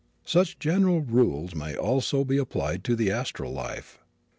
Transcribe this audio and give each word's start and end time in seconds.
Such 0.25 0.57
general 0.57 1.01
rules 1.01 1.53
may 1.53 1.75
also 1.75 2.25
be 2.25 2.39
applied 2.39 2.83
to 2.85 2.95
the 2.95 3.11
astral 3.11 3.53
life. 3.53 3.99